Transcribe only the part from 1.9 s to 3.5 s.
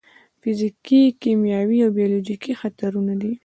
بیولوژیکي خطرونه دي.